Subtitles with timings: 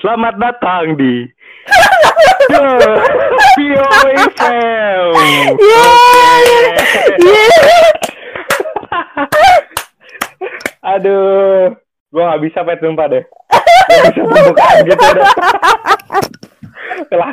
[0.00, 1.28] selamat datang di.
[3.56, 3.96] Yeah.
[7.20, 7.90] Yeah.
[10.86, 11.74] Aduh,
[12.14, 13.24] gua nggak bisa pet sumpah deh.
[13.26, 15.28] Gak bisa pembukaan gitu deh.
[17.10, 17.30] Telah.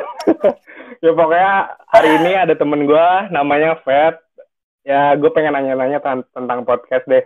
[1.03, 1.53] ya pokoknya
[1.93, 4.19] hari ini ada temen gua namanya Fat.
[4.83, 7.23] Ya gue pengen nanya-nanya ten- tentang podcast deh.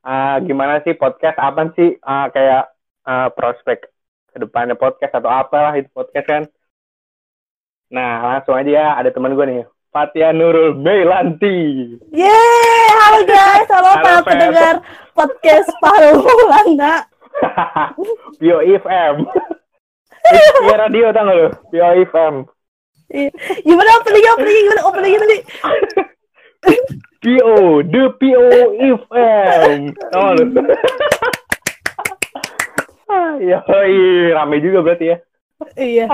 [0.00, 1.36] Ah, gimana sih podcast?
[1.36, 2.64] Apa sih ah, kayak
[3.04, 3.84] ah, prospek
[4.38, 6.42] ke depannya podcast atau apalah itu podcast kan?
[7.90, 9.66] Nah langsung aja ya ada temen gue nih.
[9.90, 11.58] Fatia Nurul Meilanti.
[12.14, 14.74] Yeay, halo guys, halo, Halo, para pendengar
[15.10, 17.02] podcast Paru Landa.
[18.38, 19.26] Pio FM.
[20.68, 21.48] Iya radio tau gak lu?
[21.74, 22.34] Pio FM.
[23.64, 25.36] Gimana openingnya, openingnya, gimana openingnya tadi?
[27.24, 28.44] Pio, The Pio
[29.02, 29.96] FM.
[30.12, 30.46] Tau gak lu?
[33.48, 35.16] Yoi, rame juga berarti ya.
[35.76, 36.08] Iya,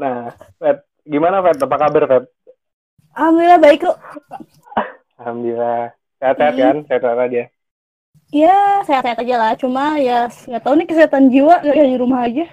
[0.00, 0.18] Nah,
[0.60, 0.76] Fed,
[1.12, 1.58] gimana Fed?
[1.64, 2.24] Apa kabar Fed?
[3.16, 3.96] alhamdulillah baik kok.
[5.18, 5.94] Alhamdulillah.
[6.18, 6.60] Sehat-sehat Hmm.
[6.62, 6.74] kan?
[6.88, 7.42] Sehat-sehat aja.
[8.42, 8.56] Ya,
[8.86, 9.52] sehat-sehat aja lah.
[9.62, 12.44] Cuma ya nggak tahu nih kesehatan jiwa kayak di rumah aja.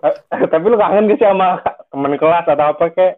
[0.00, 0.20] Ta-
[0.52, 1.46] Tapi lu kangen gak sih sama
[1.90, 3.14] temen kelas atau apa kayak?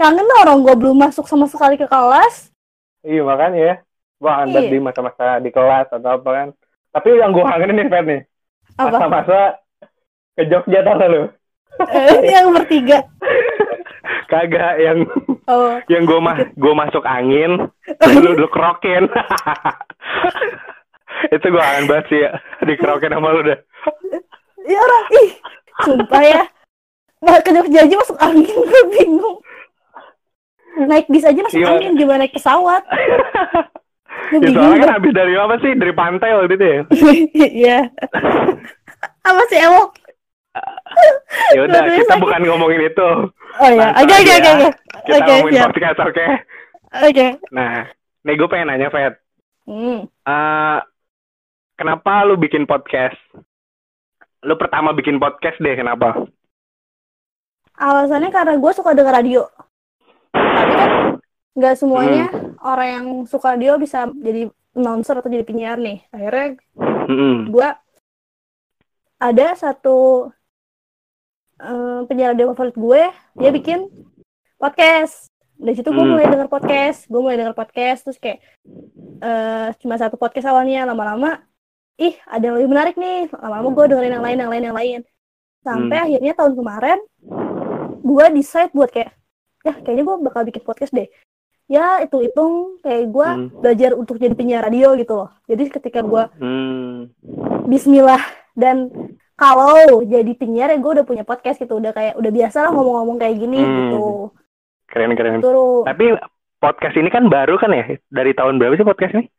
[0.00, 2.34] Kangen lah orang gue belum masuk sama sekali ke kelas.
[3.08, 3.72] Iya makanya ya.
[4.24, 4.72] Kangen banget Iya.
[4.72, 6.48] di masa-masa di kelas atau apa kan.
[6.92, 8.20] Tapi yang gua kangenin nih Fed nih.
[8.80, 8.96] Apa?
[8.96, 9.40] Masa-masa
[10.32, 11.22] ke Jogja tau gak lu?
[11.92, 13.04] Eh, yang bertiga.
[14.30, 15.04] Kagak yang
[15.50, 17.66] Oh, yang gue mah gue masuk angin
[18.22, 19.10] lu lu kerokin
[21.34, 22.30] itu gue kangen banget sih ya
[22.62, 23.58] dikerokin sama lu dah
[24.62, 25.30] iya orang ih,
[25.82, 26.42] sumpah ya.
[27.20, 29.38] Nah, ke Jogja aja masuk angin gue bingung.
[30.86, 32.86] Naik bis aja masuk angin gimana naik pesawat?
[34.30, 36.80] Ya, soalnya kan habis dari apa sih dari pantai waktu itu ya
[37.62, 37.78] Iya.
[39.20, 39.88] Apa sih Ewok?
[41.54, 42.20] ya udah kita sakit.
[42.20, 43.08] bukan ngomongin itu
[43.56, 44.68] Oh iya, Santai oke oke oke oke.
[45.00, 45.66] kita Oke, ngomongin siap.
[45.68, 46.26] podcast oke
[47.00, 47.26] Oke.
[47.50, 47.72] nah
[48.20, 49.14] nih gue pengen nanya Fed
[49.62, 50.02] Hmm.
[50.02, 50.78] Eh,
[51.74, 53.14] kenapa lu bikin podcast
[54.40, 56.26] lu pertama bikin podcast deh kenapa
[57.72, 59.42] Alasannya karena gue suka denger radio.
[60.30, 60.90] Tapi kan
[61.52, 62.26] nggak semuanya
[62.60, 66.04] orang yang suka radio bisa jadi announcer atau jadi penyiar nih.
[66.08, 66.46] Akhirnya
[67.08, 67.50] Mm-mm.
[67.50, 67.68] gue
[69.20, 70.28] ada satu
[71.60, 73.02] eh, penyiar radio favorit gue,
[73.36, 73.88] dia bikin
[74.56, 75.28] podcast.
[75.60, 76.16] Dari situ gue Hmm.
[76.16, 78.40] mulai denger podcast, gue mulai denger podcast, terus kayak
[79.20, 81.44] eh cuma satu podcast awalnya, lama-lama,
[82.00, 85.00] ih ada yang lebih menarik nih, lama-lama gue dengerin yang lain, yang lain, yang lain.
[85.60, 86.06] Sampai Hmm.
[86.08, 86.98] akhirnya tahun kemarin,
[88.00, 89.12] gue decide buat kayak,
[89.60, 91.12] ya kayaknya gue bakal bikin podcast deh.
[91.70, 93.46] Ya hitung-hitung kayak gue Hmm.
[93.56, 95.30] belajar untuk jadi penyiar radio gitu loh.
[95.46, 97.14] Jadi ketika gue Hmm.
[97.64, 98.18] Bismillah
[98.52, 98.90] dan
[99.34, 103.16] kalau jadi penyiar ya gue udah punya podcast gitu udah kayak udah biasa lah ngomong-ngomong
[103.16, 103.70] kayak gini Hmm.
[103.86, 104.04] gitu
[104.84, 106.04] keren keren terus Tapi
[106.58, 107.86] podcast ini kan baru kan ya?
[108.04, 109.30] Dari tahun berapa sih podcast ini?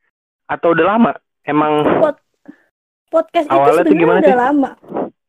[0.48, 1.12] Atau udah lama?
[1.44, 1.84] Emang
[3.10, 4.40] podcast itu Awalnya tuh sebenarnya gimana udah sih?
[4.40, 4.72] lama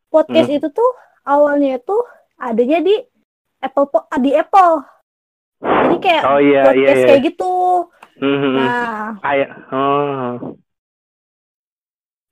[0.06, 0.56] podcast Hmm.
[0.56, 0.90] itu tuh
[1.24, 2.02] awalnya tuh
[2.36, 2.94] adanya di
[3.58, 4.74] Apple Po- di Apple
[5.62, 7.08] jadi kayak oh iya iya podcast iya.
[7.08, 7.52] kayak gitu
[8.22, 8.58] Hmm, hmm, hmm.
[8.62, 10.30] nah Kayak oh.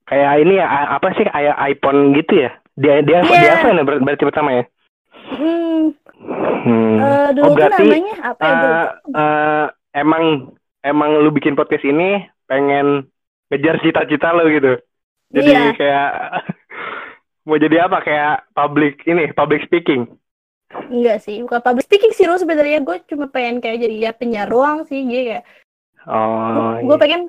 [0.07, 0.65] Kayak ini ya
[0.95, 2.51] apa sih kayak iPhone gitu ya?
[2.75, 3.39] Dia dia Iya.
[3.39, 4.63] dia apa ya ber- berarti pertama ya?
[5.31, 5.83] hmm,
[6.61, 6.95] Hmm.
[6.99, 9.65] eh, dulu oh berarti namanya apa ya eh, eh,
[9.97, 10.23] emang
[10.83, 13.07] emang lu bikin podcast ini pengen
[13.49, 14.73] ngejar cita-cita lu gitu.
[15.31, 15.71] Jadi Iya.
[15.75, 16.09] kayak
[17.47, 20.07] mau jadi apa kayak public ini public speaking.
[20.91, 24.47] Enggak sih bukan public speaking sih Ru, sebenarnya gue cuma pengen kayak jadi ya penyiar
[24.47, 25.45] doang sih jadi kayak
[26.01, 26.81] Oh.
[26.81, 27.01] gue iya.
[27.01, 27.21] pengen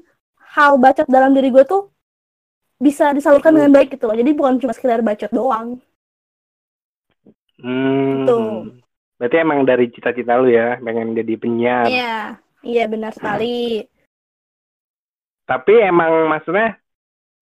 [0.56, 1.92] hal bacot dalam diri gue tuh
[2.80, 3.58] bisa disalurkan Hmm.
[3.60, 4.16] dengan baik gitu loh.
[4.16, 5.76] Jadi bukan cuma sekedar bacot doang.
[7.60, 8.24] Hmm.
[8.24, 8.38] Gitu.
[9.20, 11.86] Berarti emang dari cita-cita lu ya, pengen jadi penyiar.
[11.86, 12.16] Iya,
[12.64, 13.86] iya benar sekali.
[15.46, 16.80] Tapi emang maksudnya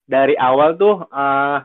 [0.05, 1.57] dari awal tuh eh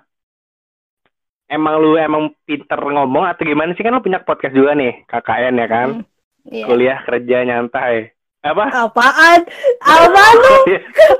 [1.48, 5.56] emang lu emang pinter ngomong atau gimana sih kan lu punya podcast juga nih, KKN
[5.56, 5.90] ya kan?
[5.96, 6.14] Hmm,
[6.46, 6.66] Iya.
[6.66, 8.14] Kuliah kerja nyantai.
[8.40, 8.70] Apa?
[8.86, 9.40] Apaan?
[9.82, 10.56] Apaan lu?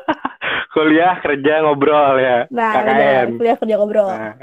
[0.76, 2.94] Kuliah kerja ngobrol ya, Nah, KKN.
[2.94, 4.08] udah kuliah kerja ngobrol.
[4.08, 4.34] Nah,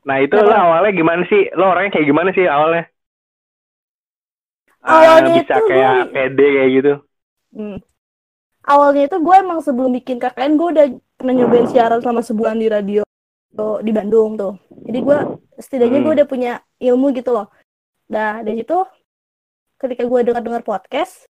[0.00, 0.48] nah itu Kenapa?
[0.48, 1.52] lo awalnya gimana sih?
[1.52, 2.84] Lo orangnya kayak gimana sih awalnya?
[4.80, 6.92] Ah, Awalnya bisa itu kayak gue- pede kayak gitu.
[7.52, 7.78] Hmm.
[8.64, 12.68] Awalnya itu gue emang sebelum bikin KKN gue udah pernah nyobain siaran selama sebulan di
[12.68, 13.03] radio
[13.54, 14.54] di Bandung tuh.
[14.84, 15.18] Jadi gue
[15.56, 16.06] setidaknya Hmm.
[16.06, 17.46] gue udah punya ilmu gitu loh.
[18.06, 18.78] Nah dari situ
[19.76, 21.26] ketika gue dengar-dengar podcast,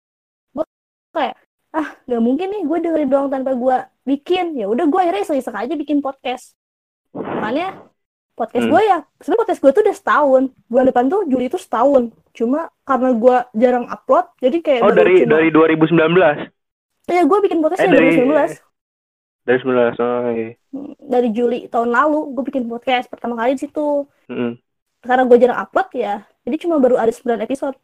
[0.52, 0.64] gue
[1.12, 1.36] kayak
[1.72, 3.75] ah nggak mungkin nih gue dengerin doang tanpa gue
[4.06, 4.56] bikin.
[4.56, 6.56] Ya udah gue akhirnya iseng-iseng aja bikin podcast.
[7.12, 7.81] Makanya
[8.34, 8.74] podcast Hmm.
[8.74, 12.66] gue ya sebenarnya podcast gue tuh udah setahun bulan depan tuh Juli itu setahun cuma
[12.81, 16.50] karena gue jarang upload jadi kayak Oh dari cuma- dari 2019.
[17.04, 18.58] Iya, gue bikin podcast Eh, dari- 2019
[19.44, 20.00] Dari 19.
[20.00, 20.51] Oh iya.
[21.00, 24.56] dari Juli tahun lalu gue bikin podcast pertama kali di situ Mm-mm.
[25.00, 27.78] karena gue jarang upload ya jadi cuma baru ada 9 episode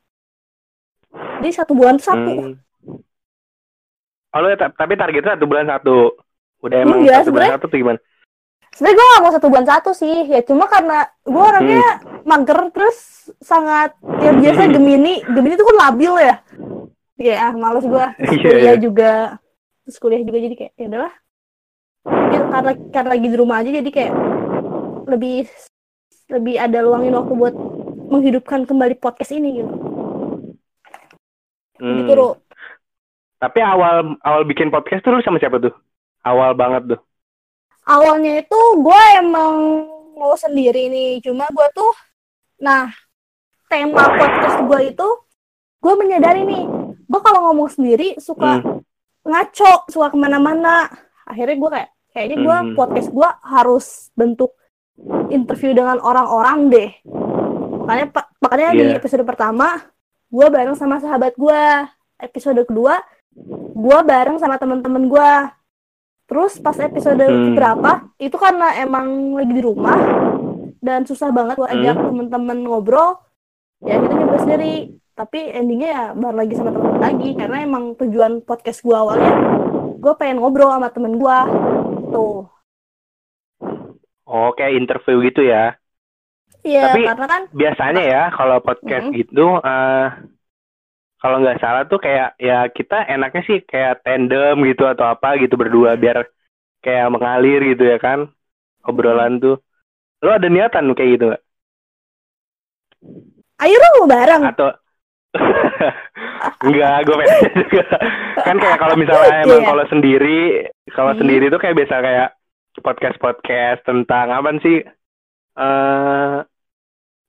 [1.38, 2.56] jadi satu bulan satu Hmm.
[4.32, 6.14] Oh, ta- tapi targetnya satu bulan satu.
[6.62, 8.00] Udah emang Enggak, satu bulan satu tuh gimana?
[8.70, 11.86] sebenarnya gue gak mau satu bulan satu sih ya cuma karena gue orangnya
[12.24, 12.98] mager terus
[13.38, 14.74] sangat ya biasa Hmm.
[14.74, 16.36] Gemini Gemini itu kan labil ya
[17.18, 18.74] ya males gue Iya, kuliah iya.
[18.78, 19.12] juga
[19.84, 21.14] terus kuliah juga jadi kayak ya udahlah
[22.30, 24.14] Ya, karena karena lagi di rumah aja jadi kayak
[25.06, 25.50] lebih
[26.30, 27.56] lebih ada luangin waktu buat
[28.10, 29.74] menghidupkan kembali podcast ini gitu
[31.80, 31.96] Hmm.
[32.04, 32.36] gitu.
[33.38, 35.72] Tapi awal awal bikin podcast tuh lu sama siapa tuh?
[36.22, 37.02] Awal banget tuh.
[37.82, 39.56] awalnya itu gue emang
[40.14, 41.90] mau sendiri nih cuma gue tuh
[42.60, 42.86] nah
[43.66, 45.08] tema podcast gue itu
[45.80, 46.70] gue menyadari nih
[47.02, 48.86] gue kalau ngomong sendiri suka Hmm.
[49.26, 50.86] ngaco suka ke mana-mana
[51.26, 52.74] akhirnya gue kayak kayaknya gue Hmm.
[52.74, 54.52] podcast gue harus bentuk
[55.30, 56.90] interview dengan orang-orang deh
[57.82, 58.06] makanya
[58.40, 58.98] makanya di Iya.
[58.98, 59.80] episode pertama
[60.28, 61.62] gue bareng sama sahabat gue
[62.20, 63.00] episode kedua
[63.74, 65.32] gue bareng sama teman-teman gue
[66.26, 67.54] terus pas episode Hmm.
[67.54, 69.98] berapa itu karena emang lagi di rumah
[70.78, 72.06] dan susah banget buat ajak Hmm.
[72.08, 73.18] temen-temen ngobrol
[73.80, 74.76] ya kita nyoba sendiri
[75.14, 79.34] tapi endingnya ya baru lagi sama temen lagi karena emang tujuan podcast gue awalnya
[79.96, 81.38] gue pengen ngobrol sama temen gue
[82.10, 82.50] tuh
[84.30, 85.74] Oh, kayak interview gitu ya.
[86.62, 89.16] iya Tapi- karena kan Biasanya ya kalau podcast Mhm.
[89.18, 90.08] gitu eh
[91.18, 95.58] kalau nggak salah tuh kayak ya kita enaknya sih kayak tandem gitu atau apa gitu
[95.58, 96.30] berdua biar
[96.80, 98.30] kayak mengalir gitu ya kan
[98.86, 99.60] obrolan tuh.
[100.22, 101.44] Lo ada niatan kayak gitu nggak?
[103.60, 104.70] ayo dong mau bareng atau
[106.66, 107.86] enggak gue pengen juga.
[108.42, 109.68] Kan kayak kalau misalnya emang Iya.
[109.68, 110.40] kalau sendiri
[110.90, 111.20] kalau Hmm.
[111.22, 112.30] sendiri tuh kayak biasa kayak
[112.80, 114.78] podcast podcast tentang apa sih
[115.56, 116.36] eh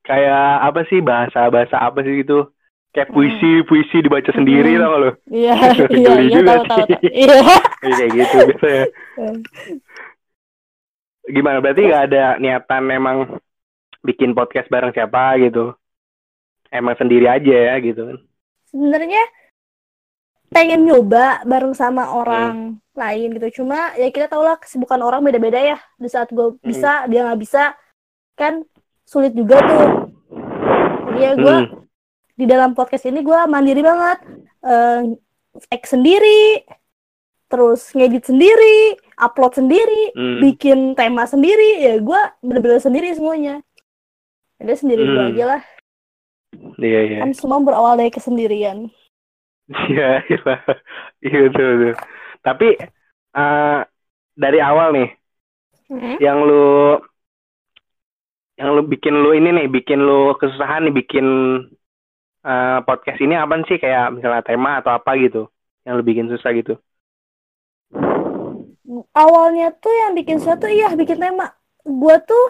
[0.01, 2.49] kayak apa sih bahasa bahasa apa sih gitu.
[2.91, 4.81] Kayak puisi puisi dibaca sendiri Hmm.
[4.81, 5.55] tau gak lo iya
[5.95, 7.37] iya iya juga tahu iya.
[7.79, 8.85] Kayak gitu biasanya.
[11.23, 11.59] Gimana?
[11.61, 13.17] Berarti nggak ada niatan memang
[14.01, 15.77] bikin podcast bareng siapa gitu
[16.71, 18.19] emang sendiri aja ya gitu kan
[18.67, 19.23] sebenarnya
[20.51, 22.75] pengen nyoba bareng sama orang Hmm.
[22.99, 26.59] lain gitu cuma ya kita tau lah kesibukan orang beda-beda ya di saat gue Hmm.
[26.61, 27.75] bisa dia nggak bisa
[28.35, 28.67] kan
[29.05, 29.87] sulit juga tuh
[31.09, 31.87] jadi ya gue Hmm.
[32.35, 34.19] di dalam podcast ini gue mandiri banget
[34.61, 35.01] eh
[35.67, 36.67] take sendiri
[37.47, 40.39] terus ngedit sendiri upload sendiri Hmm.
[40.41, 43.63] bikin tema sendiri ya gue bener-bener sendiri semuanya
[44.59, 45.31] jadi sendiri gue Hmm.
[45.31, 45.63] aja lah
[46.81, 47.19] iya iya.
[47.23, 48.91] Kan semua berawal dari kesendirian.
[49.71, 50.55] Iya, iya,
[51.23, 51.95] iya betul, betul.
[52.43, 52.69] Tapi
[53.37, 53.79] eh,
[54.35, 55.09] dari awal nih,
[56.19, 56.99] yang lu,
[58.59, 61.27] yang lu bikin lu ini nih, bikin lu kesusahan nih, bikin
[62.43, 63.79] eh, podcast ini apa sih?
[63.79, 65.47] Kayak misalnya tema atau apa gitu,
[65.87, 66.75] yang lu bikin susah gitu.
[69.15, 71.55] awalnya tuh yang bikin sesuatu iya bikin tema.
[71.87, 72.45] Gue tuh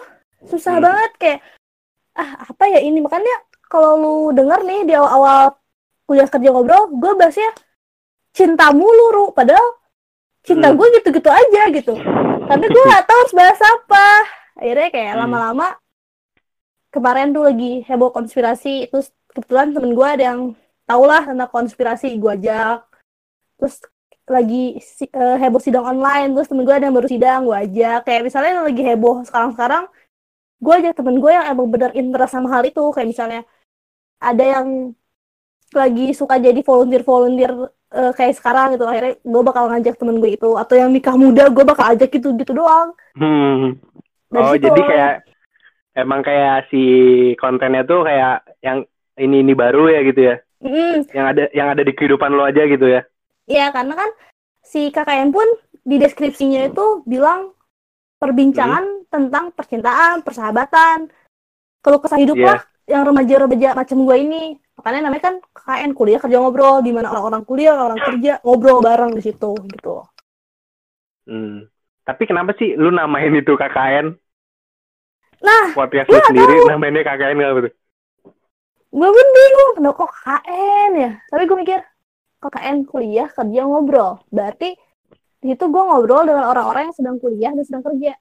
[0.49, 0.85] susah Hmm.
[0.89, 1.39] banget kayak
[2.17, 2.97] ah apa ya ini?
[2.97, 3.35] Makanya
[3.71, 5.55] kalau lu denger nih di awal-awal
[6.03, 7.47] kuliah kerja ngobrol gue bahasnya
[8.35, 9.25] cinta mulu Ru.
[9.31, 9.79] padahal
[10.43, 10.75] cinta Hmm.
[10.75, 11.93] gue gitu-gitu aja gitu.
[12.41, 14.07] Tapi gue gak tahu harus bahas apa.
[14.59, 15.21] Akhirnya kayak Hmm.
[15.23, 15.67] lama-lama
[16.91, 18.91] kemarin tuh lagi heboh konspirasi.
[18.91, 20.41] Terus kebetulan temen gue ada yang
[20.83, 22.83] tau lah tentang konspirasi gue ajak.
[23.55, 23.75] Terus
[24.27, 26.35] lagi si- eh, heboh sidang online.
[26.35, 27.99] Terus temen gue ada yang baru sidang gue ajak.
[28.03, 29.83] Kayak misalnya lagi heboh sekarang-sekarang
[30.59, 32.83] gue ajak temen gue yang emang bener interest sama hal itu.
[32.91, 33.41] Kayak misalnya
[34.21, 34.93] ada yang
[35.73, 37.51] lagi suka jadi volunteer volunteer
[37.91, 38.85] eh, kayak sekarang gitu.
[38.85, 40.49] Akhirnya gue bakal ngajak temen gue itu.
[40.55, 42.93] Atau yang nikah muda gue bakal ajak gitu gitu doang.
[43.17, 43.81] Hmm.
[44.31, 44.63] Oh, situ.
[44.63, 45.13] jadi kayak
[45.99, 46.83] emang kayak si
[47.35, 48.87] kontennya tuh kayak yang
[49.19, 52.63] ini ini baru ya gitu ya, Mm, yang ada yang ada di kehidupan lo aja
[52.63, 53.03] gitu ya.
[53.49, 54.09] Iya, karena kan
[54.63, 55.43] si KKN pun
[55.83, 57.51] di deskripsinya itu bilang
[58.23, 61.11] perbincangan tentang percintaan, persahabatan,
[61.83, 62.47] kalau kesah hidup Iya.
[62.47, 64.43] lah yang remaja-remaja macam gue ini.
[64.77, 69.13] Makanya namanya kan KKN kuliah kerja ngobrol, di mana orang-orang kuliah, orang kerja ngobrol bareng
[69.13, 70.01] di situ gitu.
[71.29, 71.69] Hmm.
[72.01, 74.17] Tapi kenapa sih lu namain itu KKN?
[75.41, 77.73] Nah, Podcast lu nggak sendiri namainnya KKN nggak betul?
[78.91, 81.11] gue pun bingung kenapa kok KKN ya.
[81.31, 81.79] Tapi gue mikir
[82.41, 84.19] KKN kuliah kerja ngobrol.
[84.27, 84.75] Berarti
[85.41, 88.13] di situ gue ngobrol dengan orang-orang yang sedang kuliah dan sedang kerja.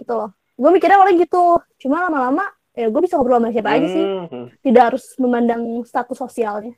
[0.00, 0.32] Gitu loh.
[0.60, 4.46] gue mikirnya awalnya gitu cuma lama-lama ya gue bisa ngobrol sama siapa aja sih Hmm.
[4.62, 6.74] tidak harus memandang status sosialnya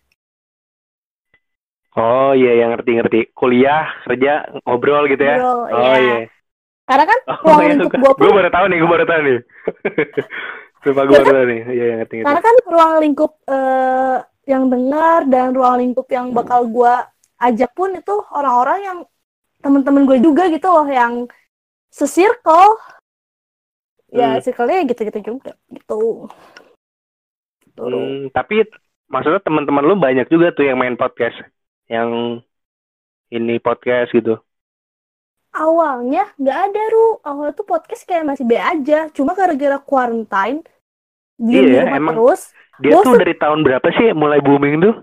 [1.93, 3.37] Oh iya, yang ngerti-ngerti.
[3.37, 5.37] Kuliah, kerja, ngobrol gitu ya.
[5.37, 6.01] Ngobrol, oh iya.
[6.01, 6.17] iya.
[6.89, 7.99] karena kan Oh, ruang iya, lingkup suka.
[8.01, 9.39] gue pun Gue baru tahu nih, gue baru tahu nih.
[10.89, 11.61] Lupa gue Ya baru tahu nih.
[11.69, 12.27] Iya, yang ngerti-ngerti.
[12.27, 14.17] karena kan ruang lingkup eh,
[14.49, 16.95] yang dengar dan ruang lingkup yang bakal gue
[17.39, 18.99] ajak pun itu orang-orang yang
[19.61, 21.13] temen-temen gue juga gitu loh yang
[21.93, 22.67] sesirkel
[24.13, 24.43] ya Hmm.
[24.45, 26.29] circle-nya gitu-gitu juga gitu
[27.65, 27.89] Gitu.
[27.89, 28.69] Hmm, tapi
[29.09, 31.41] maksudnya teman-teman lu banyak juga tuh yang main podcast.
[31.89, 32.41] Yang
[33.31, 34.37] ini podcast gitu.
[35.53, 40.65] awalnya nggak ada ru awalnya tuh podcast kayak masih B aja cuma gara-gara quarantine
[41.37, 42.17] diem di Iya, emang.
[42.17, 44.95] terus Dia tuh dari tahun berapa sih mulai booming tuh?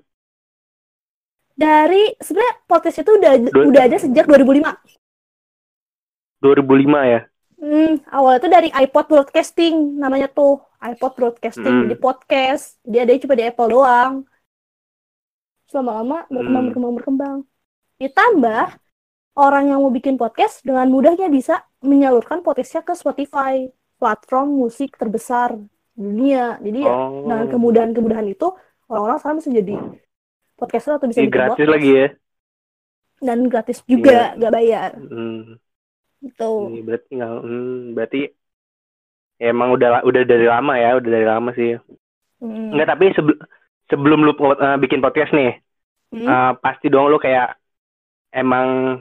[1.54, 4.74] dari sebenarnya podcast itu udah Dua- udah ada sejak 2005
[6.42, 7.20] 2005 ya?
[7.60, 11.84] Hmm, awalnya tuh dari iPod broadcasting namanya tuh iPod broadcasting Hmm.
[11.86, 14.14] jadi podcast dia ada cuma di Apple doang
[15.62, 16.68] Terus lama-lama berkembang Hmm.
[16.68, 17.38] berkembang berkembang
[17.98, 18.66] ditambah
[19.36, 25.60] orang yang mau bikin podcast dengan mudahnya bisa menyalurkan podcastnya ke Spotify platform musik terbesar
[25.94, 27.28] di dunia jadi ya Oh.
[27.28, 28.48] dengan kemudahan-kemudahan itu
[28.88, 29.76] orang-orang sekarang bisa jadi
[30.56, 31.74] podcaster atau bisa Ini bikin gratis podcast.
[31.76, 32.08] lagi ya?
[33.20, 34.38] dan gratis juga Iya.
[34.38, 35.60] nggak bayar Hmm.
[36.24, 38.22] Gitu Ini berarti nggak, hmm, berarti
[39.40, 41.80] ya emang udah udah dari lama ya, udah dari lama sih.
[42.44, 42.76] Hmm.
[42.76, 43.40] Enggak, tapi sebelum
[43.90, 45.60] sebelum lu uh, bikin podcast nih,
[46.10, 46.26] Hmm.
[46.26, 47.54] uh, pasti dong lu kayak
[48.34, 48.98] emang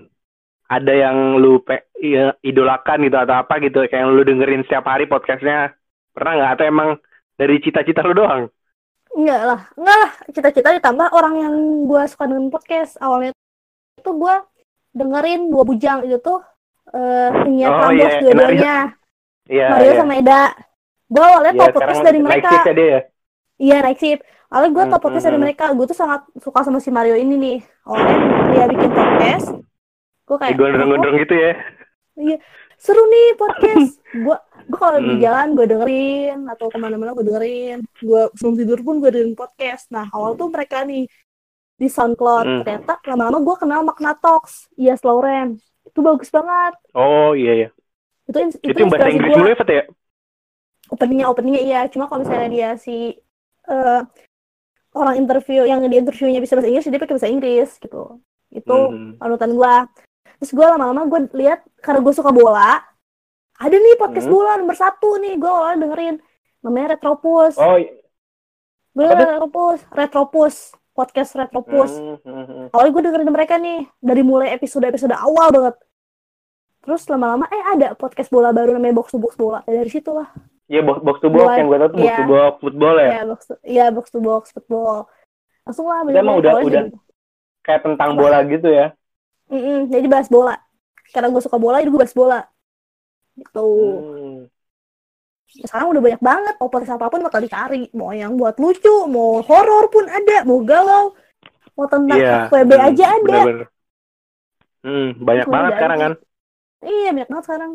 [0.68, 4.84] ada yang lu pe- iya, idolakan gitu atau apa gitu, kayak yang lu dengerin setiap
[4.84, 5.72] hari podcastnya.
[6.12, 6.50] Pernah nggak?
[6.52, 6.90] Atau emang
[7.40, 8.52] dari cita-cita lu doang?
[9.16, 10.12] Enggak lah, enggak lah.
[10.36, 11.54] Cita-cita ditambah orang yang
[11.88, 13.00] gue suka dengan podcast.
[13.00, 13.32] Awalnya
[13.96, 14.34] itu gue
[14.92, 16.44] dengerin dua bujang itu tuh
[16.88, 18.76] eh penyiar Oh, Prambors iya, dua-duanya.
[19.48, 19.66] Iya.
[19.72, 19.98] Mario iya.
[19.98, 20.42] sama Eda.
[21.08, 22.48] Gue awalnya Iya, tau podcast dari mereka.
[22.52, 23.00] ya dia ya?
[23.58, 24.22] Iya, naik shift.
[24.48, 25.44] Awalnya gue tau Hmm, podcast hmm, dari hmm.
[25.44, 25.64] mereka.
[25.72, 27.58] Gue tuh sangat suka sama si Mario ini nih.
[27.84, 28.14] Awalnya
[28.48, 29.46] dia bikin podcast.
[30.24, 31.52] Gue kayak, gondrong-gondrong gitu ya?
[32.14, 32.38] oh,
[32.76, 33.88] seru nih podcast.
[34.24, 34.36] Gue
[34.68, 35.20] gue kalau di Hmm.
[35.20, 37.78] jalan gue dengerin atau ke mana-mana gue dengerin.
[37.98, 39.88] Gue sebelum tidur pun gue dengerin podcast.
[39.88, 41.08] Nah awal tuh mereka nih
[41.74, 42.60] di SoundCloud Hmm.
[42.62, 45.56] ternyata lama-lama gue kenal Makna Talks, Iya Lauren.
[45.88, 46.74] Itu bagus banget.
[46.92, 47.68] Oh iya iya.
[48.24, 49.84] Itu ins- Itu, yang bahasa Inggris dulu ya, Fat ya?
[50.88, 51.80] Openingnya openingnya iya.
[51.88, 53.16] Cuma kalau misalnya dia si
[53.64, 54.00] eh,
[54.94, 58.20] orang interview yang di interviewnya bisa bahasa Inggris, dia pakai bahasa Inggris gitu.
[58.48, 59.12] Itu Hmm.
[59.16, 59.74] panutan gue.
[60.40, 62.80] Terus gue lama-lama gue lihat karena gue suka bola,
[63.58, 64.34] ada nih podcast Hmm.
[64.34, 66.16] bola nomor satu nih gue awalnya dengerin
[66.62, 67.54] namanya Retropus.
[67.56, 67.90] Oh, gue
[68.94, 69.02] tuh?
[69.04, 70.56] dengerin Retropus, Retropus,
[70.98, 71.94] podcast Retropus.
[71.94, 72.66] Hmm, hmm, hmm.
[72.74, 75.78] Awalnya gue dengerin mereka nih dari mulai episode episode awal banget.
[76.82, 79.62] Terus lama-lama eh ada podcast bola baru namanya Box to Box bola.
[79.70, 80.26] Ya, dari situ lah.
[80.66, 82.16] Iya box, box to box yang gue tau tuh box iya.
[82.18, 83.08] to box football ya.
[83.08, 85.06] Ya box to, iya box to box football.
[85.62, 86.82] Langsung lah Itu emang udah- udah.
[86.90, 86.96] jadi-
[87.62, 88.86] Kayak tentang bola gitu ya.
[89.52, 90.56] Mm-mm, jadi bahas bola.
[91.12, 92.40] Karena gue suka bola, jadi gue bahas bola.
[93.36, 93.68] Gitu.
[93.68, 94.38] Hmm.
[95.48, 99.40] Sekarang udah banyak banget mau podcast apa pun bakal dicari mau yang buat lucu mau
[99.40, 101.16] horor pun ada mau galau
[101.72, 102.46] mau tentang Iya.
[102.46, 103.66] FWB hmm, aja ada bener-bener.
[104.78, 106.12] Hmm, banyak Udah banget sekarang kan.
[106.80, 107.70] iya banyak banget sekarang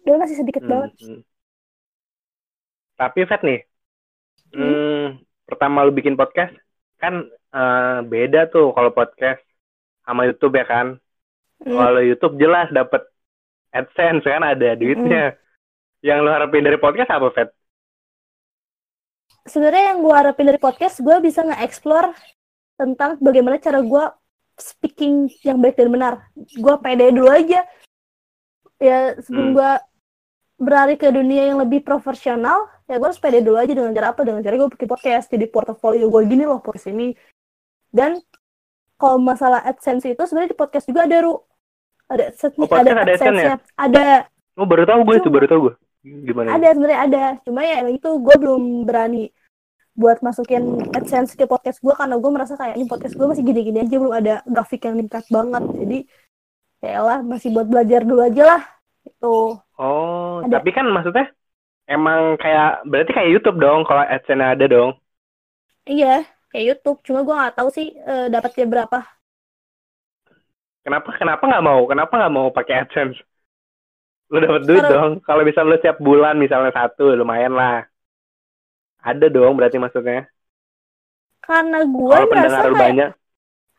[0.00, 1.20] dia masih sedikit Hmm, banget hmm.
[2.94, 3.60] Tapi Fat nih,
[4.52, 5.04] hmm,
[5.46, 6.52] pertama lu bikin podcast
[6.96, 9.40] kan eh, beda tuh kalau podcast
[10.04, 10.86] sama YouTube ya kan.
[11.60, 11.76] Hmm.
[11.76, 13.00] Kalau YouTube jelas dapet
[13.70, 15.38] AdSense kan ada duitnya.
[16.00, 17.50] Yang lu harapin dari podcast apa, Fat?
[19.40, 22.12] sebenarnya yang gue harapin dari podcast gue bisa nge-explore
[22.76, 24.04] tentang bagaimana cara gue
[24.54, 27.64] speaking yang baik dan benar gue pede dulu aja
[28.76, 29.56] ya sebelum Hmm.
[29.56, 29.70] gue
[30.60, 34.22] beralih ke dunia yang lebih profesional ya gue harus pede dulu aja dengan cara apa
[34.22, 37.16] dengan cara gue bikin podcast jadi portofolio gue gini loh podcast ini
[37.88, 38.20] dan
[39.00, 41.40] kalau masalah AdSense itu sebenarnya di podcast juga ada ru
[42.06, 43.56] ada AdSense Oh, podcast ada AdSense-nya.
[43.74, 44.04] Ada
[44.52, 45.74] Oh, baru tahu gue itu, baru tahu gue.
[46.00, 46.56] Gimana?
[46.56, 49.28] ada sebenarnya ada cuma ya itu gue belum berani
[49.92, 53.84] buat masukin AdSense ke podcast gue karena gue merasa kayak ini podcast gue masih gini-gini
[53.84, 55.98] aja belum ada grafik yang meningkat banget jadi
[56.80, 58.62] ya lah masih buat belajar dulu aja lah
[59.04, 60.60] itu Oh, Ada.
[60.60, 61.28] tapi kan maksudnya
[61.84, 64.96] emang kayak berarti kayak YouTube dong kalau AdSense ada dong.
[65.84, 69.00] iya kayak YouTube cuma gue nggak tahu sih eh, dapatnya berapa
[70.80, 71.84] Kenapa kenapa nggak mau?
[71.84, 73.20] Kenapa nggak mau pakai AdSense?
[74.30, 75.12] Lu dapat duit Karena- dong.
[75.20, 77.82] Kalau bisa lu setiap bulan misalnya satu, lumayan lah.
[79.00, 80.30] Ada dong berarti maksudnya.
[81.40, 83.10] karena gue merasa kayak banyak.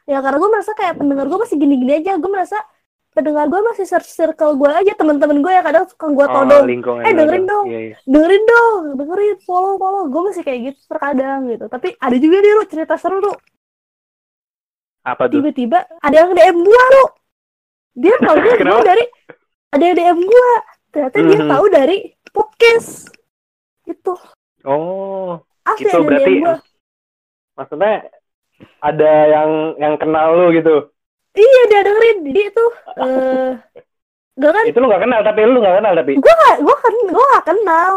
[0.04, 2.58] ya karena gue merasa kayak pendengar gue masih gini-gini aja gue merasa
[3.10, 7.06] pendengar gue masih circle gue aja temen-temen gue yang kadang suka gue Oh, todong lingkungan
[7.06, 7.66] Eh, lu dengerin dong.
[7.70, 7.96] Iya, iya.
[8.04, 12.52] dengerin dong dengerin follow follow gue masih kayak gitu terkadang gitu tapi ada juga nih
[12.52, 13.34] lu cerita seru lu
[15.02, 15.40] Apa tuh?
[15.40, 17.06] tiba-tiba ada yang DM gue lu
[17.96, 18.56] dia tahu gue
[18.90, 19.06] dari
[19.72, 20.52] ada yang DM gue
[20.92, 21.50] ternyata dia Mhm.
[21.50, 21.98] tahu dari
[22.30, 23.08] podcast.
[23.84, 24.14] Itu
[24.62, 26.56] Oh, asli itu ada berarti DM gue
[27.54, 27.94] maksudnya
[28.80, 30.92] ada yang yang kenal lu gitu.
[31.34, 32.18] iya dia dengerin.
[32.26, 32.66] Jadi itu
[32.98, 33.52] eh
[34.34, 36.12] gue kan Itu lu gak kenal tapi lu gak kenal tapi.
[36.16, 37.92] gue gak gue kan gue gak kenal.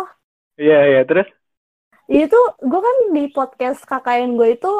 [0.54, 1.26] Iya, iya, terus?
[2.06, 4.72] Itu gue kan di podcast KKN gue itu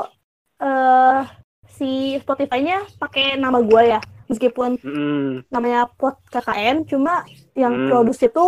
[0.57, 1.21] eh
[1.69, 7.89] si Spotify-nya pakai nama gue ya meskipun mm, namanya pot KKN cuma yang Hmm.
[7.89, 8.47] produce itu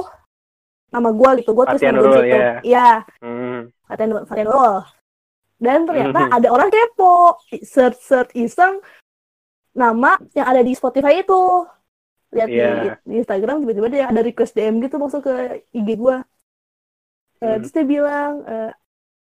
[0.89, 1.51] nama gue gitu.
[1.53, 2.37] Gue gue Nurul, gitu.
[2.39, 2.53] ya.
[2.63, 2.89] iya.
[3.21, 4.77] Mm, Fatia Nur- Fatia Nurul
[5.57, 6.33] dan ternyata Mhm.
[6.37, 7.41] ada orang kepo.
[7.61, 8.81] Search search iseng
[9.73, 11.65] nama yang ada di Spotify itu.
[12.33, 12.97] Lihat di, Iya.
[13.01, 15.35] di Instagram tiba-tiba dia ada request DM gitu masuk ke
[15.73, 16.17] IG gue
[17.37, 17.61] Hmm.
[17.61, 18.41] terus dia bilang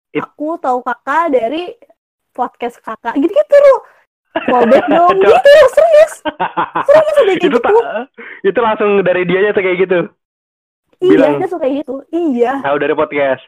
[0.09, 1.76] It- aku tahu kakak dari
[2.33, 3.12] podcast kakak.
[3.14, 3.75] Gitu gitu lu
[4.45, 6.14] callback dong gitu serius serius
[6.87, 7.73] ada kayak itu gitu tak
[8.45, 9.99] itu langsung dari dia tuh kayak gitu.
[10.99, 11.33] iya bilang.
[11.38, 13.42] dia suka kayak gitu iya Tahu dari podcast.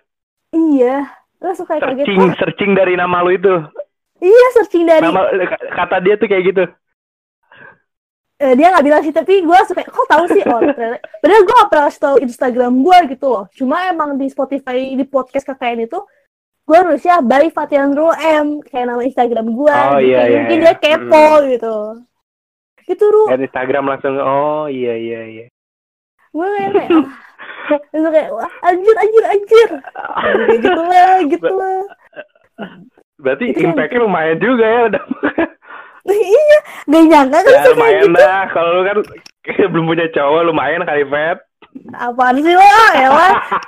[0.51, 0.97] iya
[1.39, 3.55] dia suka kayak gitu Searching, searching dari nama lu itu.
[4.19, 5.21] iya searching dari Nama
[5.73, 6.65] kata dia tuh kayak gitu.
[8.39, 11.55] eh, dia nggak bilang sih tapi gue suka kok tahu sih oh ternyata padahal gue
[11.55, 15.85] gak pernah kasih tahu Instagram gue gitu loh cuma emang di Spotify di podcast KKN
[15.85, 16.01] itu
[16.71, 20.07] gue nulisnya by Fatian Rule M kayak nama Instagram gue Oh, gitu.
[20.07, 20.65] iya, iya, mungkin iya.
[20.65, 21.75] dia kepo gitu
[22.87, 25.47] gitu Ru Dari Instagram langsung oh iya iya iya.
[26.31, 26.91] gue kayak.
[27.91, 29.69] Terus kayak wah anjir anjir anjir
[30.55, 31.83] gitu lah gitu lah
[33.17, 35.05] Berarti Itu kan- impact-nya lumayan juga ya udah.
[36.11, 38.43] iya gak nyangka kan ya lumayan gitu dah.
[38.51, 38.99] Kalau lu kan
[39.67, 41.39] belum punya cowok lumayan kali Feb.
[41.95, 42.67] apaan sih lo
[42.99, 43.09] ya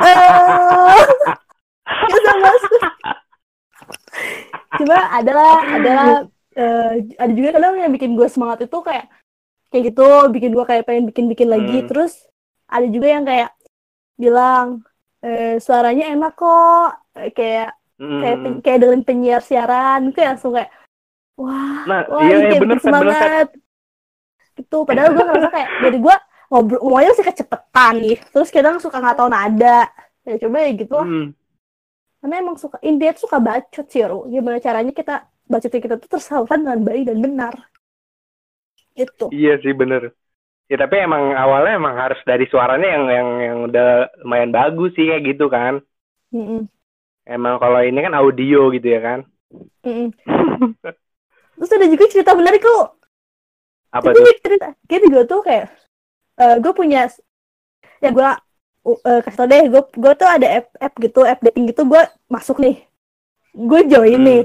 [0.03, 1.07] eh
[1.87, 2.73] Usah masuk.
[4.79, 6.09] Cuma adalah adalah
[6.53, 9.07] eh, ada juga kadang yang bikin gue semangat itu kayak
[9.73, 11.85] kayak gitu, bikin gue kayak pengen bikin-bikin lagi.
[11.85, 11.89] Hmm.
[11.89, 12.13] Terus
[12.69, 13.51] ada juga yang kayak
[14.17, 14.85] bilang
[15.21, 18.43] eh, suaranya enak kok, Eh, kayak kayak Hmm.
[18.43, 20.73] pen- kayak dengan penyiar siaran, kayak langsung kayak
[21.37, 22.87] wah, Nah, wah iya, iya, kayak bener, bikin bener, Feb.
[22.89, 23.49] semangat.
[24.53, 26.17] Gitu, padahal gue ngerasa kayak dari gue
[26.51, 28.19] ngobrol ngomongnya masih kecepetan nih.
[28.29, 29.79] Terus kadang suka nggak tahu nada.
[30.23, 31.27] Ya coba ya gitu lah Hmm.
[32.23, 34.19] Karena emang suka India tuh suka bacot sih Ru.
[34.35, 35.15] gimana caranya kita
[35.53, 37.55] bacotnya kita tuh tersalurkan dengan baik dan benar
[38.97, 40.03] itu Iya sih bener.
[40.71, 43.87] Ya tapi emang awalnya emang harus dari suaranya yang yang yang udah
[44.25, 45.75] lumayan bagus sih kayak gitu kan.
[46.35, 46.69] Mm-mm.
[47.37, 49.19] Emang kalau ini kan audio gitu ya kan.
[49.85, 50.13] Mm-mm.
[51.57, 52.79] terus ada juga cerita menarik lu
[53.93, 54.29] Apa tapi tuh?
[54.43, 55.67] cerita kayak juga tuh kayak
[56.63, 57.01] gue punya
[58.03, 58.29] ya gue
[58.85, 62.03] uh, kasih tau deh gue gue tuh ada app app gitu app dating gitu gue
[62.27, 62.83] masuk nih
[63.53, 64.27] gue join Hmm.
[64.27, 64.43] nih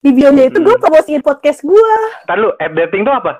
[0.00, 0.82] di bio-nya itu gue Hmm.
[0.82, 3.32] promosiin podcast gue Ntar lu app dating tuh apa?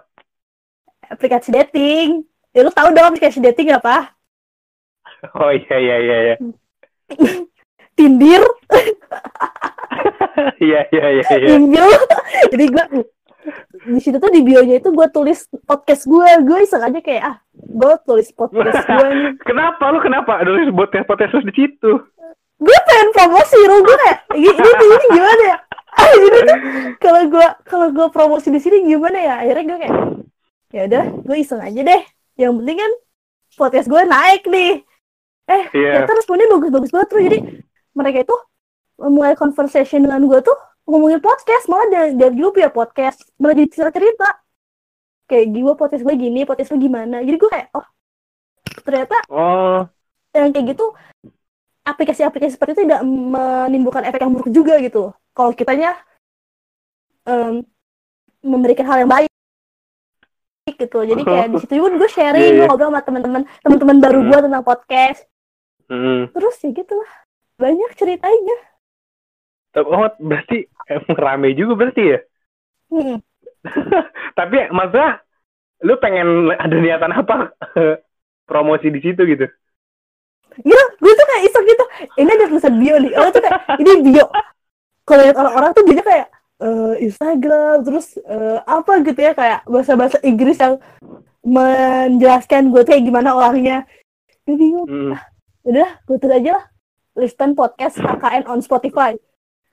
[1.05, 4.11] aplikasi dating ya lu tahu dong aplikasi dating apa
[5.37, 6.35] Oh iya iya iya iya.
[7.97, 8.43] Tinder
[10.59, 11.49] Iya iya iya iya.
[11.49, 11.91] Tinder
[12.51, 12.85] jadi gue
[13.85, 17.37] di situ tuh di bio-nya itu gue tulis podcast gue gue iseng aja kayak ah
[17.53, 19.33] gue tulis podcast gue nih.
[19.41, 19.85] Kenapa?
[19.89, 21.93] Lu kenapa nulis podcast podcast di situ?
[22.55, 25.59] gue pengen promosi lu gue kayak ini ini, ini gimana ya?
[25.95, 26.59] Ah ini tuh
[26.99, 29.35] kalau gue kalau gue promosi di sini gimana ya?
[29.41, 29.95] Akhirnya gue kayak
[30.71, 32.03] ya udah gue iseng aja deh.
[32.35, 32.93] Yang penting kan
[33.55, 34.83] podcast gue naik nih.
[35.45, 36.03] Eh Iya.
[36.03, 37.39] ternyata responnya bagus-bagus banget tuh jadi
[37.93, 38.37] mereka itu
[38.97, 43.25] mulai conversation dengan gue tuh ngomongin podcast malah dari, dari dulu punya podcast.
[43.37, 44.29] Malah jadi cerita cerita.
[45.25, 47.21] Kayak gue podcast gue gini podcast lu gimana?
[47.21, 47.87] Jadi gue kayak oh
[48.85, 49.81] ternyata Oh.
[50.33, 50.93] yang kayak gitu
[51.83, 55.13] aplikasi-aplikasi seperti itu tidak menimbulkan efek yang buruk juga gitu.
[55.33, 55.97] Kalau kitanya
[57.25, 57.65] em,
[58.41, 59.29] memberikan hal yang baik
[60.67, 60.99] gitu.
[61.01, 62.59] Jadi kayak di situ pun gue sharing Iya, iya.
[62.61, 64.29] gue ngobrol sama teman-teman teman-teman baru Hmm.
[64.29, 65.21] gue tentang podcast.
[65.85, 66.33] Hmm.
[66.33, 67.13] terus ya gitu lah
[67.61, 68.57] banyak ceritanya
[69.83, 72.19] Oh berarti emang rame juga berarti ya?
[72.95, 73.19] Hmm.
[74.39, 75.25] Tapi maksudnya
[75.83, 77.53] lu pengen ada niatan apa
[78.51, 79.47] promosi di situ gitu?
[80.55, 81.85] Gitu, gue tuh kayak iseng gitu.
[82.23, 83.13] Ini ada tulisan bio nih.
[83.19, 84.27] Orang tuh kayak, ini bio.
[85.03, 86.27] Kalau lihat orang-orang tuh dia kayak
[86.63, 90.79] eh, Instagram, terus eh, apa gitu ya, kayak bahasa-bahasa Inggris yang
[91.43, 93.83] menjelaskan gue tuh kayak gimana orangnya.
[94.47, 94.87] Gue bingung.
[94.87, 95.19] Hmm.
[95.67, 96.65] Udah, gue aja lah.
[97.19, 99.19] Listen podcast KKN on Spotify.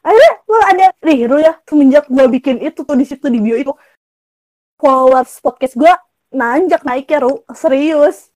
[0.01, 3.53] Akhirnya gue ada, nih, Ru ya, semenjak gue bikin itu tuh di situ di bio
[3.53, 3.73] itu,
[4.81, 5.93] followers podcast gue
[6.33, 8.31] nanjak naiknya ru serius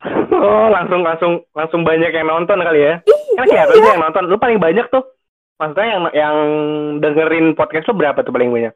[0.34, 2.94] Oh, langsung langsung langsung banyak yang nonton kali ya.
[3.08, 3.64] Ih, Kan iya.
[3.64, 4.22] kelihatan tuh yang nonton.
[4.28, 5.04] Lu paling banyak tuh.
[5.56, 6.36] Maksudnya yang yang
[7.00, 8.74] dengerin podcast lu berapa tuh paling banyak?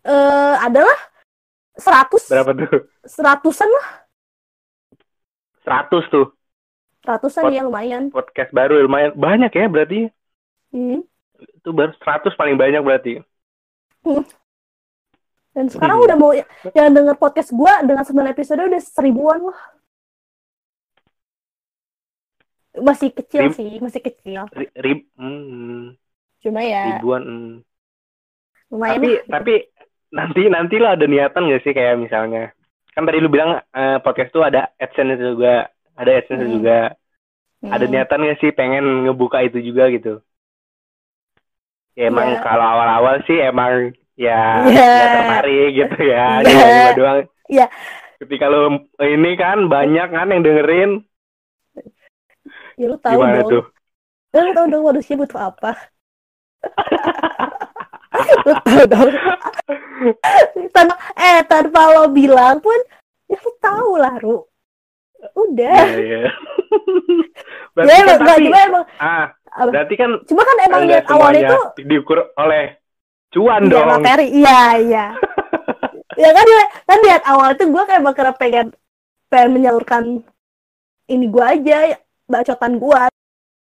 [0.00, 0.96] Eh, adalah
[1.76, 2.88] seratus Berapa tuh?
[3.04, 3.86] seratusan lah
[5.64, 6.32] 100 tuh.
[7.00, 10.00] Ratusan Pot- ya lumayan Podcast baru lumayan banyak ya berarti.
[10.70, 11.00] Hmm.
[11.40, 13.20] Itu baru 100 paling banyak berarti.
[15.50, 16.06] dan sekarang Hmm.
[16.06, 16.32] udah mau
[16.70, 19.60] yang denger podcast gua dengan 9 episode udah seribuan lah
[22.80, 25.98] masih kecil Rib- sih masih kecil Ri- Rib, hmm,
[26.40, 27.22] cuma ya ribuan.
[27.26, 27.52] hmm.
[28.70, 29.22] lumayan Tapi lah.
[29.28, 29.54] tapi
[30.10, 32.54] nanti nanti lo ada niatan gak sih kayak misalnya
[32.90, 35.66] kan tadi lu bilang eh, podcast tuh ada adsense juga,
[36.00, 36.54] ada adsense Hmm.
[36.56, 36.80] juga.
[37.60, 37.92] Ada Hmm.
[37.92, 40.24] niatan gak sih pengen ngebuka itu juga gitu?
[41.92, 42.40] Ya emang Iya.
[42.40, 44.88] kalau awal-awal sih emang ya Iya.
[44.96, 46.24] nggak tertarik gitu ya.
[46.40, 47.18] Cuma doang.
[47.52, 47.66] Iya.
[48.16, 48.60] Ketika lu
[49.00, 50.90] ini kan banyak kan yang dengerin,
[52.76, 53.64] ya lu tahu gimana dong tuh?
[54.30, 55.72] Ya, lu tahu dong manusia butuh apa
[58.44, 59.08] lu tahu dong
[60.76, 62.76] tanpa eh tanpa lo bilang pun
[63.28, 64.44] ya lu tahu lah Ru
[65.34, 66.18] udah Iya, iya.
[66.20, 66.32] ya
[67.74, 69.70] berarti kan tapi, cuma emang ah, apa?
[69.70, 72.64] berarti kan cuma kan emang lihat semuanya tuh diukur oleh
[73.30, 73.86] cuan Iya, dong.
[73.88, 75.06] materi iya iya
[76.22, 78.66] ya kan dia- kan lihat awal itu gue kayak bakal pengen
[79.28, 80.02] pengen menyalurkan
[81.06, 83.00] ini gue aja bacotan gue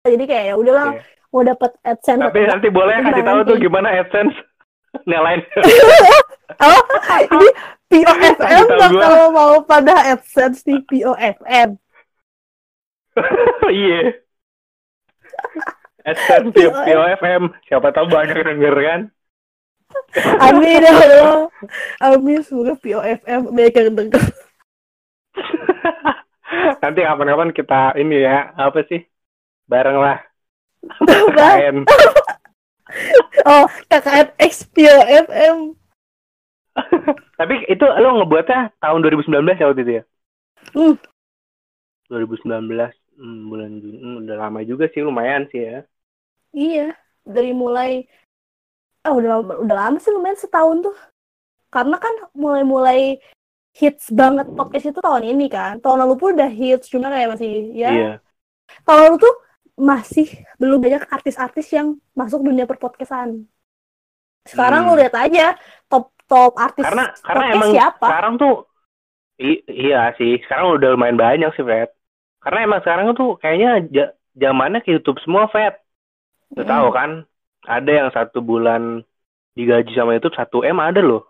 [0.03, 1.03] jadi kayak ya udahlah Oke.
[1.29, 4.35] mau dapat adsense Tapi nanti boleh kasih tahu tuh gimana AdSense
[5.05, 5.41] nyalain.
[6.57, 6.81] Oh,
[7.27, 7.49] ini
[7.91, 8.65] POFM
[8.97, 11.75] kalau mau pada AdSense di POFM.
[13.67, 14.15] Iya.
[16.07, 17.43] AdSense P- POFM.
[17.67, 19.01] Siapa tahu banyak denger kan.
[20.41, 21.51] Amin ya Allah.
[22.01, 24.23] Amin semoga POFM banyak yang denger.
[26.81, 29.03] Nanti kapan-kapan kita ini ya, apa sih?
[29.67, 30.19] Bareng lah.
[30.87, 31.85] Apa?
[33.47, 35.75] Oh, KKN X POFM.
[37.39, 40.03] Tapi itu lo ngebuatnya tahun 2019 ya waktu itu ya?
[40.75, 40.95] Hmm.
[42.07, 42.47] 2019
[43.19, 45.79] hmm, bulan Juni Hmm, udah lama juga sih lumayan sih ya.
[46.55, 46.87] Iya,
[47.27, 48.07] dari mulai
[49.03, 50.97] ah udah lama, udah lama sih lumayan setahun tuh.
[51.67, 53.19] Karena kan mulai-mulai
[53.75, 55.77] hits banget podcast itu tahun ini kan.
[55.83, 58.11] Tahun lalu pun udah hits, cuma kayak masih ya Iya.
[58.87, 59.35] tahun lalu tuh
[59.77, 61.87] masih belum banyak artis-artis yang
[62.17, 63.45] masuk dunia perpodcastan.
[64.47, 64.89] Sekarang Hmm.
[64.89, 65.53] lu lihat aja
[65.91, 68.05] top top artis Karena karena podcast emang siapa?
[68.07, 68.55] sekarang tuh
[69.39, 71.89] i- iya sih, sekarang udah lumayan banyak sih, Fred.
[72.41, 73.85] Karena emang sekarang tuh kayaknya
[74.37, 75.75] zamannya ke YouTube semua, Fred.
[76.55, 76.71] Lu Hmm.
[76.71, 77.11] tahu kan?
[77.67, 79.03] Ada yang satu bulan
[79.57, 81.27] digaji sama YouTube 1 M ada loh.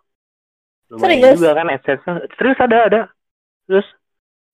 [0.88, 1.38] Lumayan Serius?
[1.42, 2.04] juga kan adsense
[2.38, 3.02] Serius ada ada.
[3.68, 3.88] Terus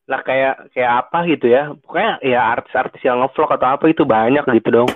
[0.04, 1.72] lah kayak kayak apa gitu ya.
[1.74, 4.90] Pokoknya ya artis-artis yang ngevlog atau apa itu banyak gitu dong.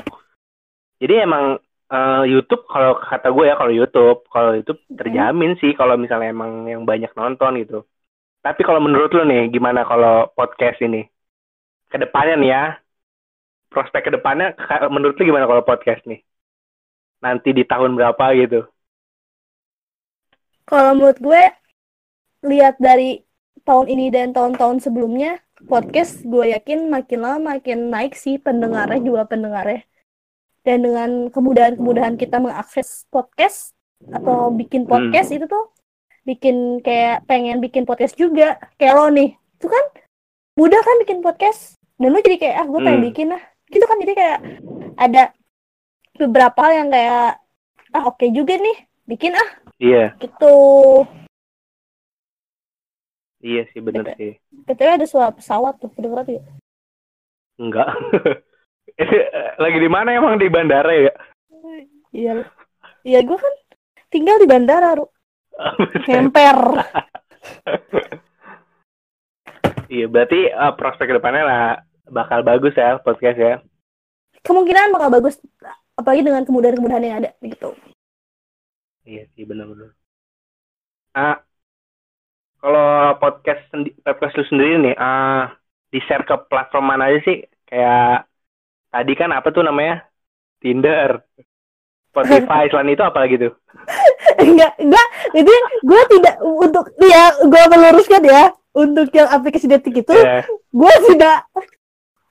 [1.00, 5.96] Jadi emang eh, YouTube kalau kata gue ya kalau YouTube, kalau YouTube terjamin sih kalau
[5.96, 7.80] misalnya emang yang banyak nonton gitu.
[8.43, 11.04] Tapi kalau menurut lu nih gimana kalau podcast ini?
[11.88, 12.63] Ke depannya nih ya,
[13.72, 14.56] prospek ke depannya
[14.88, 16.24] menurut lu gimana kalau podcast nih?
[17.24, 18.67] Nanti di tahun berapa gitu?
[20.67, 21.43] Kalau menurut gue
[22.48, 23.26] lihat dari
[23.63, 29.26] tahun ini dan tahun-tahun sebelumnya podcast gue yakin makin lama makin naik sih pendengarnya juga
[29.26, 29.82] pendengarnya.
[30.62, 33.72] Dan dengan kemudahan-kemudahan kita mengakses podcast
[34.12, 34.91] atau bikin Hmm.
[35.10, 35.72] podcast itu tuh
[36.28, 38.60] bikin kayak pengen bikin podcast juga.
[38.76, 39.86] Kayak lo nih, itu kan
[40.60, 41.80] mudah kan bikin podcast.
[41.96, 43.10] Dan lo jadi kayak ah gue pengen Hmm.
[43.10, 43.41] bikin lah.
[43.67, 44.39] Gitu kan jadi kayak
[44.98, 45.24] ada
[46.17, 47.39] beberapa hal yang kayak
[47.93, 50.56] ah oke juga nih bikin ah Iya, gitu.
[53.41, 54.38] Iya sih bener sih.
[54.65, 56.43] BTW ada suara pesawat tuh, kedengeran ya?
[57.58, 57.89] Enggak.
[59.62, 61.13] Lagi di mana emang di bandara ya?
[62.13, 62.45] Iya.
[63.06, 63.54] Iya, gue kan
[64.10, 65.06] tinggal di bandara, Ru.
[66.06, 66.60] Kemper.
[69.88, 71.63] Iya, berarti eh, prospek ke depannya lah
[72.08, 73.56] bakal bagus ya podcast ya.
[74.43, 75.39] Kemungkinan bakal bagus,
[75.95, 77.76] apalagi dengan kemudahan-kemudahan yang ada, gitu.
[79.08, 79.95] Iya sih benar-benar.
[81.15, 81.39] Ah,
[82.58, 85.54] kalau podcast sendi- podcast lu sendiri nih, ah
[85.88, 87.38] di share ke platform mana aja sih?
[87.67, 88.28] Kayak
[88.91, 90.04] tadi kan apa tuh namanya?
[90.58, 91.22] Tinder,
[92.10, 93.54] Spotify, selain itu apa lagi tuh?
[94.41, 95.08] enggak, enggak.
[95.38, 95.54] Jadi
[95.86, 98.43] gue tidak, untuk, ya, gue meluruskan ya,
[98.74, 100.41] untuk yang aplikasi dating itu, Ya,
[100.74, 101.46] gue tidak,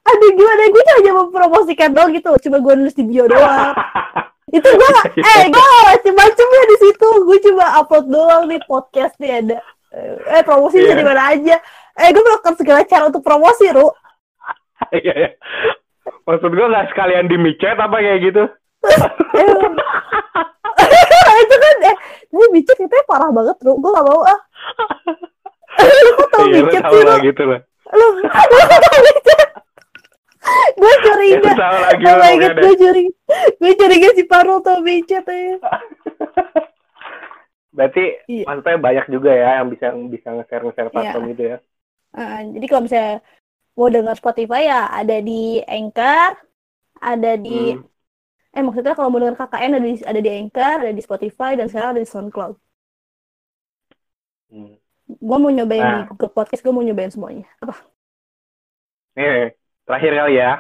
[0.07, 3.75] aduh gimana, gue hanya mempromosikan doang gitu, cuma gue nulis di bio doang.
[4.47, 9.59] itu gue eh gue macem-macemnya di situ gue cuma upload doang nih podcast nih ada
[9.93, 11.01] eh promosi bisa Iya.
[11.01, 11.57] di mana aja?
[11.97, 13.89] Eh gue melakukan segala cara untuk promosi ru.
[14.93, 15.31] Iya, iya.
[16.23, 18.43] Maksud gue nggak sekalian di micet apa kayak gitu?
[20.77, 21.97] eh itu kan eh
[22.29, 23.75] gue micet itu parah banget ru.
[23.77, 24.39] Gue gak mau ah.
[25.81, 27.61] Lu kok tau Iya, micet sih lu gitu lah.
[27.93, 28.07] lu
[28.53, 29.49] lu tau micet?
[30.77, 31.51] Gue curiga.
[31.59, 33.13] Lagi oh my god gue curiga
[33.57, 35.57] gue curiga si Parul tau micet ya
[37.77, 38.45] Berarti Iya.
[38.49, 40.95] maksudnya banyak juga ya yang bisa bisa nge-share nge-share Iya.
[40.97, 41.57] platform gitu ya.
[42.17, 43.15] Ah, jadi kalau misalnya
[43.77, 46.33] mau dengar Spotify ya ada di Anchor,
[46.97, 47.85] ada di Hmm.
[48.57, 51.69] eh maksudnya kalau mau dengar KKN ada di ada di Anchor, ada di Spotify dan
[51.69, 52.57] sekarang ada di SoundCloud.
[54.49, 54.75] Hmm.
[55.07, 55.97] Gue mau nyobain Nah.
[56.03, 57.45] di Google Podcast, gue mau nyobain semuanya.
[57.61, 57.75] Apa?
[59.17, 59.53] Nih,
[59.87, 60.51] terakhir kali ya.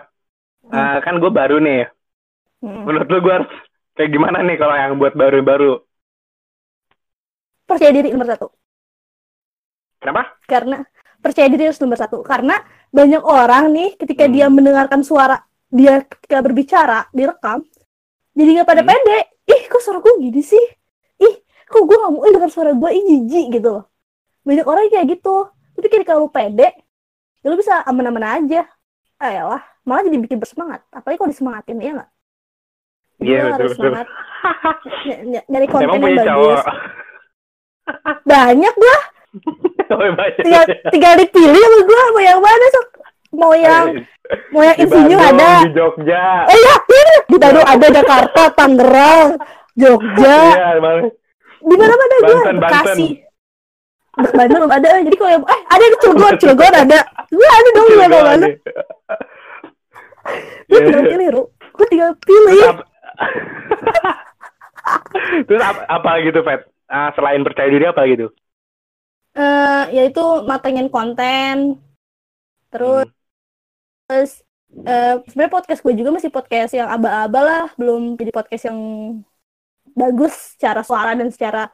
[0.66, 1.88] Eh, kan gue baru nih.
[2.62, 2.84] Hmm.
[2.84, 3.50] Menurut lu gue harus
[3.94, 5.80] kayak gimana nih kalau yang buat baru-baru?
[7.66, 8.46] Percaya diri nomor satu.
[9.98, 10.22] Kenapa?
[10.46, 10.78] Karena
[11.18, 12.22] percaya diri harus nomor satu.
[12.22, 12.54] Karena
[12.88, 14.32] banyak orang nih ketika Hmm.
[14.32, 17.66] dia mendengarkan suara dia ketika berbicara direkam,
[18.32, 18.90] jadi nggak pada Hmm.
[18.94, 19.18] pede.
[19.46, 20.64] Ih, kok suara gue gini sih?
[21.18, 21.34] Ih,
[21.66, 23.84] kok gue nggak mau ih, dengar suara gue ih jijik gitu loh.
[24.42, 25.50] Banyak orang kayak gitu.
[25.74, 26.70] Tapi ketika lu pede,
[27.42, 28.62] ya lu bisa aman-aman aja.
[29.16, 30.84] Ayolah, malah jadi bikin bersemangat.
[30.88, 32.10] Apalagi kalau disemangatin, ya nggak?
[33.16, 33.80] Iya, lu betul, harus betul.
[33.82, 34.08] semangat
[35.08, 36.26] ny- ny- nyari konten Emang yang bagus.
[36.28, 36.64] cowok?
[38.22, 38.98] Banyak gua,
[40.36, 42.86] tinggal, tinggal dipilih sama gua mau yang mana sok.
[43.30, 43.84] Mau yang
[44.50, 45.62] mau yang insinyur ada.
[45.62, 46.24] di Jogja.
[46.46, 49.28] Eh ya, iya, di Bandung ada Jakarta, Tangerang,
[49.72, 50.98] Jogja, Iya, Bang.
[51.60, 53.06] di mana mana gua Bekasi.
[54.16, 54.88] Bek- Bandung belum ada.
[54.98, 56.98] Jadi kalau eh ada di Cilegon, Cilegon ada.
[57.28, 58.34] Gua ada dong di mana Cilegon mana.
[58.34, 58.48] ada.
[60.66, 60.78] Gua Iya.
[60.82, 61.42] tinggal pilih, Ru.
[61.70, 62.62] Gua tinggal pilih.
[65.44, 66.60] Terus apa, apa, gitu, Fet?
[66.88, 68.30] Ah, selain percaya diri apa gitu?
[69.36, 71.76] Eh, yaitu matengin konten.
[72.72, 73.08] Terus
[74.66, 74.86] Hmm.
[74.86, 78.80] eh sebenarnya podcast gue juga masih podcast yang aba-aba lah, belum jadi podcast yang
[79.94, 81.70] bagus secara suara dan secara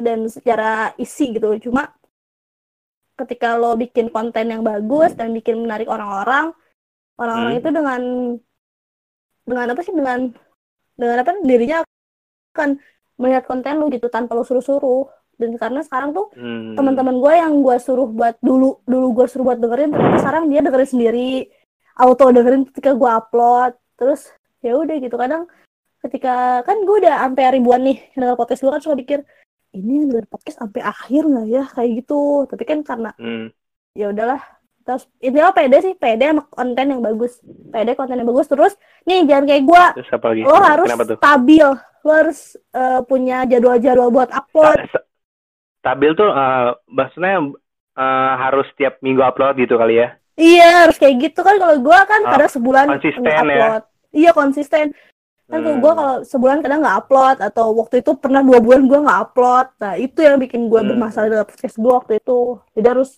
[0.00, 1.48] dan secara isi gitu.
[1.68, 1.92] Cuma
[3.20, 6.50] ketika lo bikin konten yang bagus dan bikin menarik orang-orang,
[7.20, 7.60] orang-orang Hmm.
[7.60, 8.02] itu dengan
[9.44, 10.20] dengan apa sih dengan
[10.96, 11.78] dengan apa dirinya
[12.56, 12.70] akan
[13.22, 15.06] melihat konten lu gitu tanpa lo suruh-suruh.
[15.32, 16.76] Dan karena sekarang tuh Hmm.
[16.76, 20.60] teman-teman gue yang gue suruh buat dulu dulu gue suruh buat dengerin ternyata sekarang dia
[20.60, 21.32] dengerin sendiri.
[21.94, 23.72] Auto dengerin ketika gue upload.
[23.96, 24.28] Terus
[24.60, 25.46] ya udah gitu kadang
[26.02, 29.18] ketika kan gue udah sampai ribuan nih yang denger podcast gue kan suka pikir
[29.72, 31.64] ini yang denger podcast sampai akhir nggak ya?
[31.70, 32.22] Kayak gitu.
[32.46, 33.48] Tapi kan karena Hmm.
[33.94, 34.42] ya udahlah
[34.82, 37.38] terus intinya pede sih pede sama konten yang bagus.
[37.70, 38.46] Pede konten yang bagus.
[38.46, 39.82] Terus nih jangan kayak gue
[40.12, 41.68] apa lo harus stabil
[42.02, 42.38] lo harus
[42.70, 45.06] eh, punya jadwal-jadwal buat upload Sta- sta-
[45.82, 47.34] Stabil tuh eh, maksudnya
[47.94, 50.14] eh, harus tiap minggu upload gitu kali ya?
[50.32, 53.38] Iya harus kayak gitu kan kalau gua kan Oh, kadang sebulan konsisten ya?
[53.44, 53.82] upload.
[54.12, 54.86] Iya konsisten.
[55.44, 55.76] Kan Hmm.
[55.84, 59.66] gua kalau sebulan kadang nggak upload atau waktu itu pernah dua bulan gua nggak upload.
[59.76, 60.96] Nah itu yang bikin gua Hmm.
[60.96, 62.40] bermasalah dalam podcast gua waktu itu.
[62.72, 63.10] Jadi harus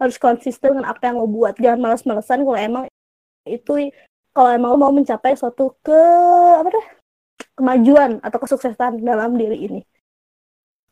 [0.00, 1.54] harus konsisten dengan apa yang lo buat.
[1.54, 2.84] Jangan malas-malesan kalau emang
[3.46, 3.92] itu
[4.32, 6.00] kalau emang lo mau mencapai suatu ke
[6.56, 6.86] apa deh
[7.54, 9.80] kemajuan atau kesuksesan dalam diri ini.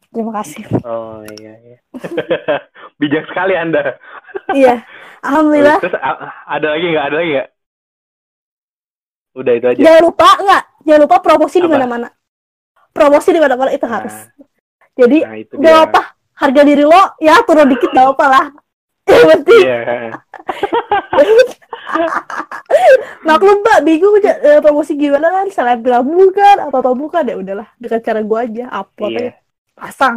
[0.08, 0.64] Terima kasih.
[0.82, 1.78] Oh iya iya.
[3.00, 3.96] Bijak sekali Anda.
[4.52, 4.80] iya.
[5.26, 5.78] Alhamdulillah.
[5.82, 5.96] Terus
[6.46, 7.04] ada lagi nggak?
[7.04, 7.48] Ada lagi nggak?
[9.36, 9.80] Udah itu aja.
[9.84, 10.62] Jangan lupa nggak?
[10.82, 12.08] Jangan lupa promosi di mana-mana.
[12.90, 14.16] Promosi di mana-mana itu Nah, harus.
[14.98, 15.84] Jadi Nah itu gak dia.
[15.86, 16.00] apa
[16.34, 18.46] harga diri lo ya turun dikit gak apa lah.
[19.08, 19.78] Yang penting Iya.
[23.24, 27.68] maklum mbak bingung aja eh, promosi gimana kan selebgram bukan atau apa bukan ya udahlah
[27.80, 29.18] dengan cara gua aja upload Iya.
[29.18, 29.32] aja
[29.74, 30.16] pasang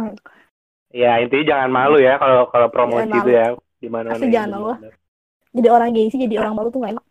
[0.92, 3.46] Ya intinya jangan malu ya kalau kalau promosi Jangan itu ya
[3.80, 4.76] di mana jangan malu
[5.52, 7.06] jadi orang gengsi jadi orang baru tuh gak enak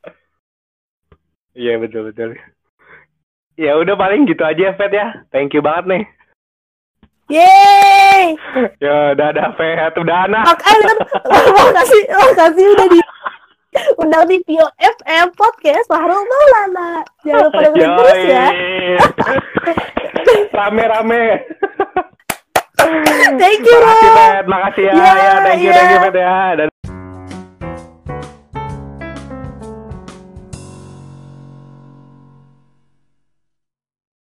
[1.52, 2.39] Iya betul betul.
[3.60, 5.28] Ya udah paling gitu aja Fet ya.
[5.36, 6.04] Thank you banget nih.
[7.32, 8.36] Yeay
[8.84, 9.32] Ya udah
[10.28, 10.44] anak.
[10.44, 10.78] Mak eh, kan,
[11.56, 13.00] makasih makasih udah di
[13.98, 18.48] undang di Pio FM podcast Fahrul Maulana jangan lupa dengerin terus ya
[20.52, 21.24] Rame-rame.
[23.39, 24.15] thank you Makasih Ro.
[24.15, 24.94] Fet, makasih ya.
[24.94, 25.76] Ya, thank you, iya.
[25.76, 26.38] thank you Fet ya.
[26.60, 26.70] Dan